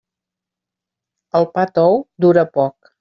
[1.41, 2.95] El pa tou dura poc.